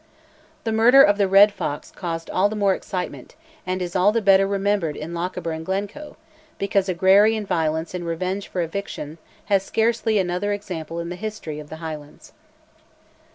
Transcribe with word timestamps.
This 0.63 0.73
murder 0.73 1.03
of 1.03 1.19
"the 1.19 1.27
Red 1.27 1.53
Fox" 1.53 1.91
caused 1.91 2.31
all 2.31 2.49
the 2.49 2.55
more 2.55 2.73
excitement, 2.73 3.35
and 3.67 3.83
is 3.83 3.95
all 3.95 4.11
the 4.11 4.19
better 4.19 4.47
remembered 4.47 4.95
in 4.97 5.13
Lochaber 5.13 5.51
and 5.51 5.63
Glencoe, 5.63 6.17
because 6.57 6.89
agrarian 6.89 7.45
violence 7.45 7.93
in 7.93 8.03
revenge 8.03 8.47
for 8.47 8.61
eviction 8.61 9.19
has 9.45 9.61
scarcely 9.61 10.17
another 10.17 10.53
example 10.53 10.99
in 10.99 11.09
the 11.09 11.15
history 11.15 11.59
of 11.59 11.69
the 11.69 11.75
Highlands. 11.75 12.33